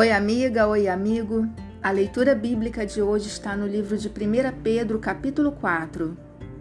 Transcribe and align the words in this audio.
Oi, 0.00 0.10
amiga, 0.12 0.66
oi, 0.66 0.88
amigo. 0.88 1.46
A 1.82 1.90
leitura 1.90 2.34
bíblica 2.34 2.86
de 2.86 3.02
hoje 3.02 3.28
está 3.28 3.54
no 3.54 3.66
livro 3.66 3.98
de 3.98 4.08
1 4.08 4.12
Pedro, 4.62 4.98
capítulo 4.98 5.52
4. 5.52 6.16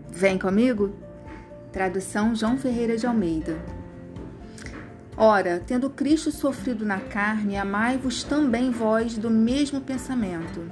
Vem 0.10 0.38
comigo? 0.38 0.94
Tradução 1.72 2.36
João 2.36 2.58
Ferreira 2.58 2.98
de 2.98 3.08
Almeida. 3.08 3.58
Ora, 5.16 5.64
tendo 5.66 5.90
Cristo 5.90 6.34
sofrido 6.34 6.86
na 6.86 7.00
carne, 7.00 7.56
amai-vos 7.56 8.26
também 8.26 8.72
vós 8.72 9.18
do 9.18 9.30
mesmo 9.30 9.80
pensamento. 9.80 10.70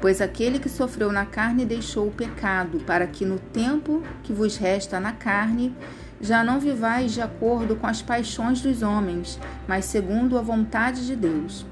Pois 0.00 0.22
aquele 0.22 0.58
que 0.58 0.70
sofreu 0.70 1.12
na 1.12 1.26
carne 1.26 1.66
deixou 1.66 2.08
o 2.08 2.12
pecado, 2.12 2.78
para 2.86 3.06
que 3.06 3.26
no 3.26 3.38
tempo 3.38 4.02
que 4.22 4.32
vos 4.32 4.56
resta 4.56 4.98
na 4.98 5.12
carne, 5.12 5.76
já 6.20 6.42
não 6.42 6.58
vivais 6.58 7.12
de 7.12 7.20
acordo 7.20 7.76
com 7.76 7.86
as 7.86 8.02
paixões 8.02 8.60
dos 8.60 8.82
homens, 8.82 9.38
mas 9.66 9.84
segundo 9.84 10.38
a 10.38 10.42
vontade 10.42 11.06
de 11.06 11.14
Deus. 11.14 11.64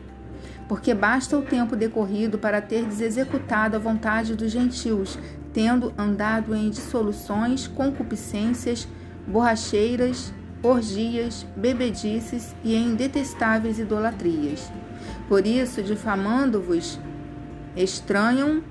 Porque 0.69 0.95
basta 0.95 1.37
o 1.37 1.43
tempo 1.43 1.77
decorrido 1.77 2.39
para 2.39 2.61
teres 2.61 3.01
executado 3.01 3.77
a 3.77 3.79
vontade 3.79 4.35
dos 4.35 4.51
gentios, 4.51 5.19
tendo 5.53 5.93
andado 5.97 6.55
em 6.55 6.71
dissoluções, 6.71 7.67
concupiscências, 7.67 8.89
borracheiras, 9.27 10.33
orgias, 10.63 11.47
bebedices 11.57 12.55
e 12.65 12.75
em 12.75 12.95
detestáveis 12.95 13.79
idolatrias. 13.79 14.71
Por 15.29 15.47
isso, 15.47 15.83
difamando-vos, 15.83 16.99
estranham 17.77 18.63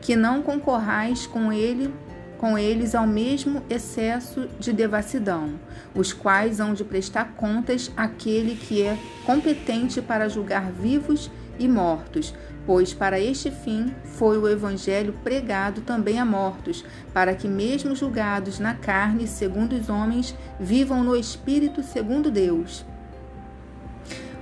que 0.00 0.16
não 0.16 0.42
concorrais 0.42 1.26
com 1.26 1.52
ele 1.52 1.92
com 2.38 2.56
eles 2.56 2.94
ao 2.94 3.06
mesmo 3.06 3.62
excesso 3.68 4.48
de 4.58 4.72
devassidão, 4.72 5.58
os 5.94 6.12
quais 6.12 6.60
hão 6.60 6.72
de 6.72 6.84
prestar 6.84 7.34
contas 7.34 7.92
àquele 7.96 8.54
que 8.54 8.82
é 8.82 8.96
competente 9.26 10.00
para 10.00 10.28
julgar 10.28 10.70
vivos 10.70 11.30
e 11.58 11.66
mortos, 11.66 12.32
pois 12.64 12.94
para 12.94 13.18
este 13.18 13.50
fim 13.50 13.92
foi 14.04 14.38
o 14.38 14.48
evangelho 14.48 15.12
pregado 15.24 15.80
também 15.80 16.18
a 16.20 16.24
mortos, 16.24 16.84
para 17.12 17.34
que 17.34 17.48
mesmo 17.48 17.96
julgados 17.96 18.58
na 18.58 18.74
carne 18.74 19.26
segundo 19.26 19.74
os 19.74 19.88
homens, 19.88 20.34
vivam 20.60 21.02
no 21.02 21.16
espírito 21.16 21.82
segundo 21.82 22.30
Deus. 22.30 22.84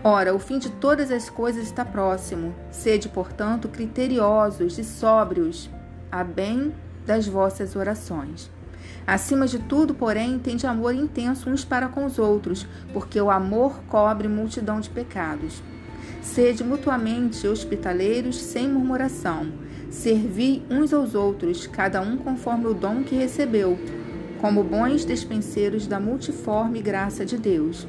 Ora, 0.04 0.34
o 0.34 0.38
fim 0.38 0.58
de 0.58 0.70
todas 0.70 1.10
as 1.10 1.28
coisas 1.30 1.64
está 1.64 1.84
próximo. 1.84 2.54
Sede, 2.70 3.08
portanto, 3.08 3.68
criteriosos 3.68 4.78
e 4.78 4.84
sóbrios, 4.84 5.68
a 6.12 6.22
bem 6.22 6.72
das 7.06 7.26
vossas 7.26 7.76
orações. 7.76 8.50
Acima 9.06 9.46
de 9.46 9.60
tudo, 9.60 9.94
porém, 9.94 10.38
tende 10.38 10.66
amor 10.66 10.92
intenso 10.92 11.48
uns 11.48 11.64
para 11.64 11.88
com 11.88 12.04
os 12.04 12.18
outros, 12.18 12.66
porque 12.92 13.20
o 13.20 13.30
amor 13.30 13.80
cobre 13.88 14.26
multidão 14.26 14.80
de 14.80 14.90
pecados. 14.90 15.62
Sede 16.20 16.64
mutuamente 16.64 17.46
hospitaleiros 17.46 18.36
sem 18.36 18.68
murmuração. 18.68 19.52
Servi 19.90 20.64
uns 20.68 20.92
aos 20.92 21.14
outros, 21.14 21.68
cada 21.68 22.00
um 22.00 22.16
conforme 22.16 22.66
o 22.66 22.74
dom 22.74 23.04
que 23.04 23.14
recebeu, 23.14 23.78
como 24.40 24.64
bons 24.64 25.04
despenseiros 25.04 25.86
da 25.86 26.00
multiforme 26.00 26.82
graça 26.82 27.24
de 27.24 27.38
Deus. 27.38 27.86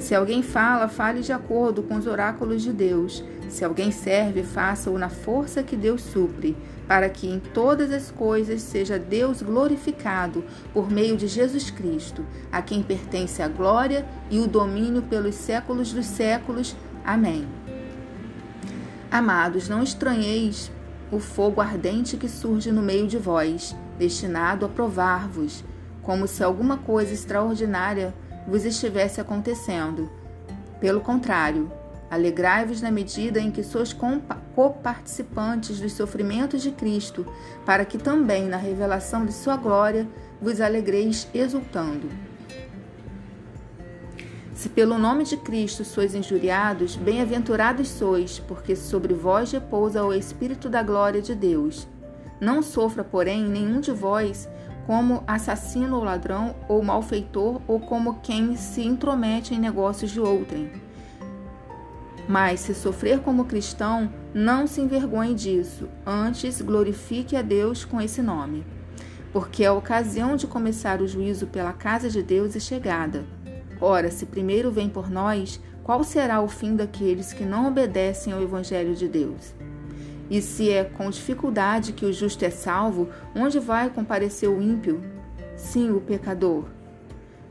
Se 0.00 0.14
alguém 0.14 0.42
fala, 0.42 0.88
fale 0.88 1.20
de 1.20 1.30
acordo 1.30 1.82
com 1.82 1.96
os 1.96 2.06
oráculos 2.06 2.62
de 2.62 2.72
Deus. 2.72 3.22
Se 3.50 3.64
alguém 3.64 3.92
serve, 3.92 4.42
faça-o 4.42 4.98
na 4.98 5.10
força 5.10 5.62
que 5.62 5.76
Deus 5.76 6.00
supre, 6.00 6.56
para 6.88 7.08
que 7.10 7.28
em 7.28 7.38
todas 7.38 7.92
as 7.92 8.10
coisas 8.10 8.62
seja 8.62 8.98
Deus 8.98 9.42
glorificado 9.42 10.42
por 10.72 10.90
meio 10.90 11.18
de 11.18 11.28
Jesus 11.28 11.70
Cristo, 11.70 12.24
a 12.50 12.62
quem 12.62 12.82
pertence 12.82 13.42
a 13.42 13.48
glória 13.48 14.06
e 14.30 14.40
o 14.40 14.48
domínio 14.48 15.02
pelos 15.02 15.34
séculos 15.34 15.92
dos 15.92 16.06
séculos. 16.06 16.74
Amém. 17.04 17.46
Amados, 19.10 19.68
não 19.68 19.82
estranheis 19.82 20.72
o 21.12 21.18
fogo 21.18 21.60
ardente 21.60 22.16
que 22.16 22.28
surge 22.28 22.72
no 22.72 22.80
meio 22.80 23.06
de 23.06 23.18
vós, 23.18 23.76
destinado 23.98 24.64
a 24.64 24.68
provar-vos, 24.68 25.62
como 26.02 26.26
se 26.26 26.42
alguma 26.42 26.78
coisa 26.78 27.12
extraordinária 27.12 28.14
vos 28.50 28.64
estivesse 28.64 29.20
acontecendo. 29.20 30.10
Pelo 30.80 31.00
contrário, 31.00 31.70
alegrai-vos 32.10 32.82
na 32.82 32.90
medida 32.90 33.38
em 33.38 33.50
que 33.50 33.62
sois 33.62 33.96
coparticipantes 34.54 35.78
dos 35.78 35.92
sofrimentos 35.92 36.60
de 36.60 36.72
Cristo, 36.72 37.24
para 37.64 37.84
que 37.84 37.96
também 37.96 38.48
na 38.48 38.56
revelação 38.56 39.24
de 39.24 39.32
sua 39.32 39.56
glória 39.56 40.08
vos 40.42 40.60
alegreis 40.60 41.28
exultando. 41.32 42.08
Se 44.52 44.68
pelo 44.68 44.98
nome 44.98 45.24
de 45.24 45.36
Cristo 45.36 45.84
sois 45.84 46.14
injuriados, 46.14 46.96
bem-aventurados 46.96 47.88
sois, 47.88 48.40
porque 48.40 48.74
sobre 48.74 49.14
vós 49.14 49.52
repousa 49.52 50.04
o 50.04 50.12
Espírito 50.12 50.68
da 50.68 50.82
glória 50.82 51.22
de 51.22 51.34
Deus. 51.34 51.88
Não 52.40 52.62
sofra, 52.62 53.04
porém, 53.04 53.44
nenhum 53.44 53.80
de 53.80 53.92
vós 53.92 54.48
como 54.90 55.22
assassino 55.24 55.98
ou 55.98 56.02
ladrão, 56.02 56.56
ou 56.66 56.82
malfeitor, 56.82 57.60
ou 57.68 57.78
como 57.78 58.18
quem 58.24 58.56
se 58.56 58.82
intromete 58.82 59.54
em 59.54 59.58
negócios 59.60 60.10
de 60.10 60.18
outrem. 60.18 60.68
Mas 62.28 62.58
se 62.58 62.74
sofrer 62.74 63.20
como 63.20 63.44
cristão, 63.44 64.12
não 64.34 64.66
se 64.66 64.80
envergonhe 64.80 65.32
disso, 65.32 65.88
antes 66.04 66.60
glorifique 66.60 67.36
a 67.36 67.42
Deus 67.42 67.84
com 67.84 68.00
esse 68.00 68.20
nome. 68.20 68.66
Porque 69.32 69.64
a 69.64 69.72
ocasião 69.72 70.34
de 70.34 70.48
começar 70.48 71.00
o 71.00 71.06
juízo 71.06 71.46
pela 71.46 71.72
casa 71.72 72.10
de 72.10 72.20
Deus 72.20 72.56
é 72.56 72.58
chegada. 72.58 73.24
Ora, 73.80 74.10
se 74.10 74.26
primeiro 74.26 74.72
vem 74.72 74.88
por 74.88 75.08
nós, 75.08 75.60
qual 75.84 76.02
será 76.02 76.40
o 76.40 76.48
fim 76.48 76.74
daqueles 76.74 77.32
que 77.32 77.44
não 77.44 77.68
obedecem 77.68 78.32
ao 78.32 78.42
Evangelho 78.42 78.96
de 78.96 79.06
Deus? 79.06 79.54
E 80.30 80.40
se 80.40 80.70
é 80.70 80.84
com 80.84 81.10
dificuldade 81.10 81.92
que 81.92 82.06
o 82.06 82.12
justo 82.12 82.44
é 82.44 82.50
salvo, 82.50 83.08
onde 83.34 83.58
vai 83.58 83.90
comparecer 83.90 84.48
o 84.48 84.62
ímpio? 84.62 85.02
Sim, 85.56 85.90
o 85.90 86.00
pecador. 86.00 86.64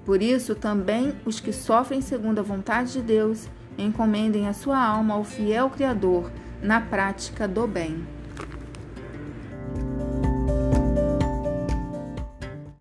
Por 0.05 0.21
isso, 0.21 0.55
também 0.55 1.13
os 1.25 1.39
que 1.39 1.51
sofrem 1.51 2.01
segundo 2.01 2.39
a 2.39 2.43
vontade 2.43 2.93
de 2.93 3.01
Deus 3.01 3.47
encomendem 3.77 4.47
a 4.47 4.53
sua 4.53 4.81
alma 4.81 5.13
ao 5.13 5.23
fiel 5.23 5.69
Criador 5.69 6.31
na 6.61 6.79
prática 6.81 7.47
do 7.47 7.67
bem. 7.67 8.05